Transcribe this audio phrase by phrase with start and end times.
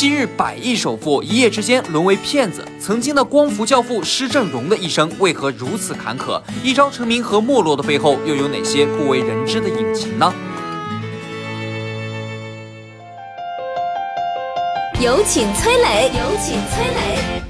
[0.00, 6.42] 昔日百亿首富一夜之间沦为骗子，曾经的光伏教父施正荣的一生为何如此坎坷？
[6.64, 10.32] 一朝成名和没落的背后又有哪些不为人知的隐情呢？
[15.02, 17.42] 有请崔磊，有请崔磊。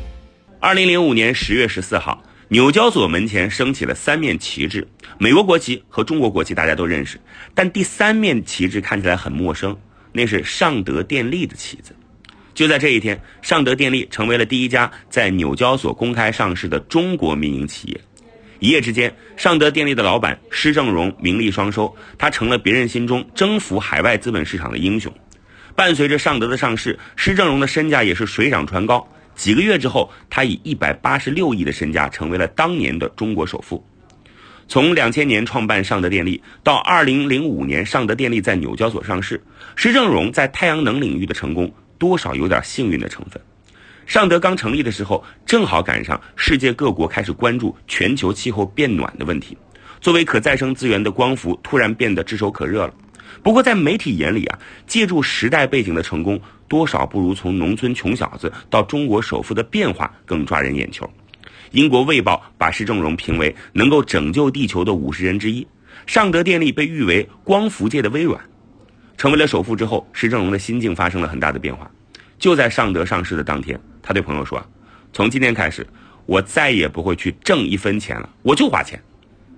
[0.58, 4.88] 二零零五年十月十四号，纽交所门前升起了三面旗帜，
[5.18, 7.20] 美国国旗和中国国旗大家都认识，
[7.54, 9.76] 但第三面旗帜看起来很陌生，
[10.10, 11.94] 那是尚德电力的旗子。
[12.60, 17.98] 就在这一天，尚德电力成为了第一家在纽交所公开上市的中国民营企业。
[18.58, 25.10] 一夜之间，尚德电力的老板施正荣名利双收，他成了别人心中征服海外资本市场的英雄。
[25.74, 29.10] 伴随着尚德的上市，施正荣的身价也是水涨船高。
[29.34, 33.82] 几个月之后，他以一百八十六亿的身价成为了当年的中国首富。
[34.68, 39.42] 从两千年创办尚德电力到二零零五年尚德电力在纽交所上市，
[39.76, 41.72] 施正荣在太阳能领域的成功。
[42.00, 43.40] 多少有点幸运的成分。
[44.06, 49.56] 尚德刚成立的时候，正好赶上世界各国开始关注全球气候变暖的问题，
[50.00, 52.94] 作为可再生资源的光伏突然变得炙手可热了。
[53.42, 61.08] 不过在媒体眼里啊，借助时代背景的成功，多少不如从农村穷小子到中国首富的变化更抓人眼球。
[61.70, 65.64] 英国卫报把施正荣评为能够拯救地球的五十人之一，
[66.06, 68.40] 尚德电力被誉为光伏界的微软。
[69.20, 71.90] 成为了首富之后，石正荣的心境发生了很大的变化。
[72.38, 74.66] 就在尚德上市的当天，他对朋友说
[75.12, 75.86] ：“从今天开始，
[76.24, 78.98] 我再也不会去挣一分钱了，我就花钱。”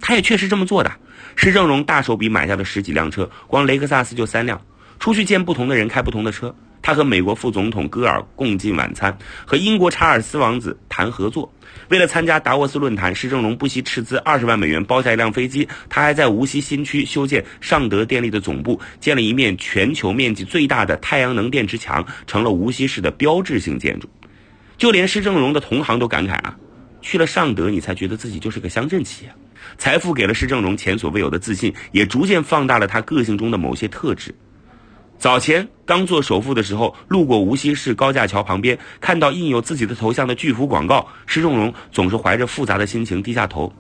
[0.03, 0.91] 他也确实这么做的。
[1.37, 4.61] 石正荣大手笔买下了十几辆车，光雷克萨斯就三辆，
[4.99, 6.53] 出去见不同的人，开不同的车。
[6.83, 9.17] 他和美国副总统戈尔共进晚餐，
[9.47, 11.51] 和英国查尔斯王子谈合作。
[11.89, 15.69] 为了参加达沃斯论坛，施正荣不惜斥资二十万美元包下一辆飞机。
[15.89, 24.09] 他还在无锡新区修建尚德电力的总部，建了一面全球面积最大的太阳能电池墙，成了无锡市的标志性建筑。
[24.77, 26.57] 就连施正荣的同行都感慨啊，
[27.01, 29.33] 去了尚德，你才觉得自己就是个乡镇企业。
[29.79, 34.35] 财富给了施正荣前所未有的自信，也逐渐放大了他个性中的某些特质。
[35.23, 43.73] 早前刚做首富的时候，路过无锡市高架桥旁边，看到印有自己的头像的巨幅广告，施正荣总是怀着复杂的心情低下头。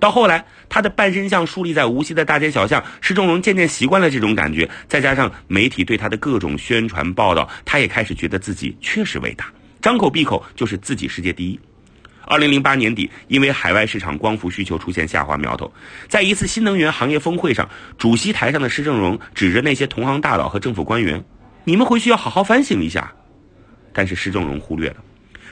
[0.00, 4.68] 到后来，他的半身像树立在无锡的大街小巷，施正荣渐渐习惯了这种感觉。
[4.88, 11.60] 再加上媒体对他的各种宣传报道，他也开始觉得自己确实伟大，张口闭口就是自己世界第一。
[12.28, 15.72] 二零零八年底，因为海外市场光伏需求出现下滑苗头，
[16.08, 17.66] 在一次新能源行业峰会上，
[17.96, 21.24] 主席台上的施正荣指着那些同行大佬和政府官员
[21.64, 23.10] ：“你们回去要好好反省一下。”
[23.94, 24.96] 但是施正荣忽略了，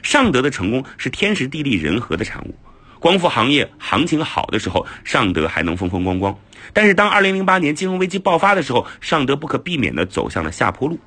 [0.02, 2.54] 尚德的成功是天时地利人和的产物。
[3.00, 6.34] 光伏行业行情好的时候，尚德还能风风光光；
[6.74, 10.98] 但是当二零零八年金融危机爆发的时候，尚德不可避免地走向了下坡路。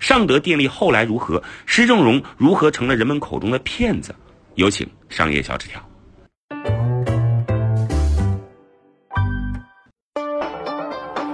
[0.00, 1.42] 尚德电力后来如何？
[1.64, 4.12] 施正荣如何成了人们口中的骗子？
[4.56, 5.86] 有请商业小纸条。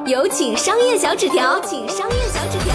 [0.05, 2.75] 有请商业小纸条，请商业小纸条。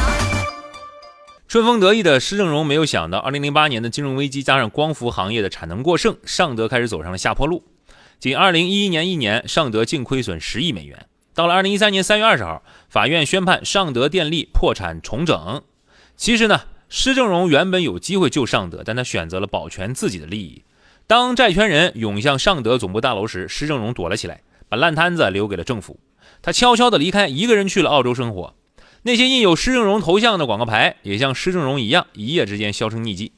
[1.50, 7.62] 春风得意的施正荣没有想到，二零零八年的金融危机加上光伏行业的产能过剩，尚德开始走上了下坡路。
[8.18, 11.08] 仅二零一一年一年，尚德净亏损十亿美元。
[11.34, 15.62] 到了二零一三年三月二十号，法院宣判尚德电力破产重整。
[16.16, 16.62] 其实呢？
[16.90, 20.64] 施正荣原本有机会救尚德，但他选择了保全自己的利益。
[21.06, 26.00] 当债权人涌向尚德总部大楼时，施正荣躲了起来，把烂摊子留给了政府。
[26.42, 28.56] 他悄悄地离开，一个人去了澳洲生活。
[29.04, 33.32] 那些印有施正荣头像的广告牌，也像施正荣一样，一夜之间销声匿迹。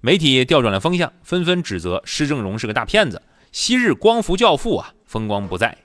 [0.00, 3.22] 媒体调转了风向，纷纷指责施正荣是个大骗子。
[3.52, 5.78] 昔日光伏教父啊，风光不再。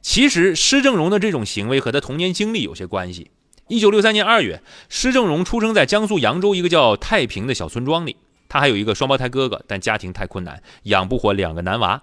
[0.00, 3.30] 其实，施正荣的这种行为和他童年经历有些关系。
[3.68, 8.16] 一九六三年二月，施正荣出生在江苏扬州一个叫太平的小村庄里。
[8.46, 12.02] 他还有一个双胞胎哥哥，但家庭太困难，养不活两个男娃。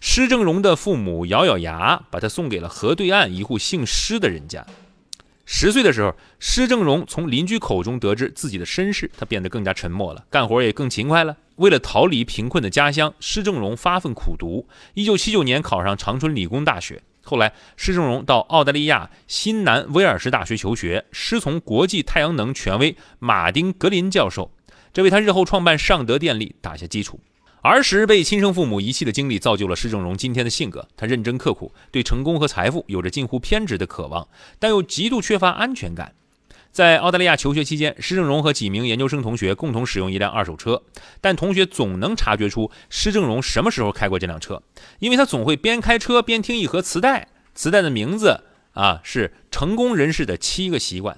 [0.00, 4.66] 施正荣的父母咬咬牙，把他送给了河对岸一户姓施的人家。
[5.44, 11.36] 十岁的时候，施正荣从邻居口中得知自己的身世，他变得更加沉默了，干活也更勤快了。
[11.54, 14.66] 为了逃离贫困的家乡，施正荣发奋苦读。
[14.94, 17.00] 一九七九年考上长春理工大学。
[17.28, 24.52] 后来，施正荣到澳大利亚新南威尔士大学求学，师从国际太阳能权威马丁·格林教授，
[24.92, 27.18] 这为他日后创办尚德电力打下基础。
[27.62, 30.86] 儿时被亲生父母遗弃的经历，造就了施正荣今天的性格。
[30.96, 34.28] 他认真刻苦，对成功和财富有着近乎偏执的渴望，
[34.60, 36.14] 但又极度缺乏安全感。
[36.76, 40.82] 在澳大利亚求学期间，施正荣和几名研究生同学共同使用一辆二手车，
[41.22, 44.62] 但同学总能察觉出施正荣什么时候开过这辆车，
[44.98, 48.42] 因为他总会边开车边听一盒磁带，磁带的名字
[48.72, 51.16] 啊是《成功人士的七个习惯》。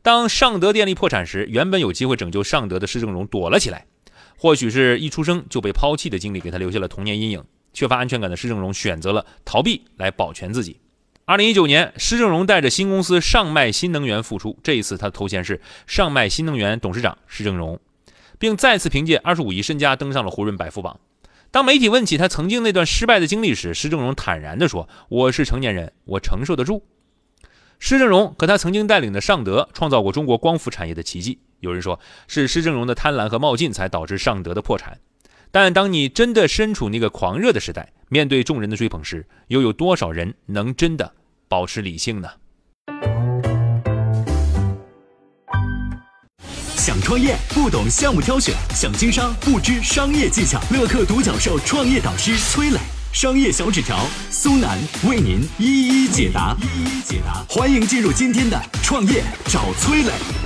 [0.00, 3.84] 当尚德电力破产时，原本有机会拯救尚德的施正荣躲了起来。
[4.38, 7.44] 或许是一出生就被抛弃的经历给他留下了童年阴影，
[7.74, 10.78] 缺乏安全感的施正荣选择了逃避来保全自己。
[11.24, 17.78] 二零一九年，施正荣带着新公司上麦新能源复出，这一次他的头衔是上麦新能源董事长施正荣，
[18.40, 20.98] 并再次凭借二十五亿身家登上了胡润百富榜。
[21.52, 26.82] 当媒体问起他曾经那段失败的经历时，施正荣坦然地说：“我是成年人，我承受得住。”
[27.78, 31.38] 施正荣和他曾经带领的尚德创造过中国光伏产业的奇迹。
[31.60, 34.98] 有人说是施正荣的贪婪和冒进才导致尚德的破产，
[35.52, 41.14] 但当你真的身处那个狂热的时代，面对众人的追捧时，又有多少人能真的
[41.48, 42.28] 保持理性呢？
[46.76, 50.60] 想创业不懂项目挑选，想经商不知商业技巧。
[50.70, 52.78] 乐客独角兽创业导师崔磊，
[53.14, 54.78] 商业小纸条苏南
[55.08, 57.42] 为您一一解答，一一解答。
[57.48, 60.41] 欢迎进入今天的创业找崔磊。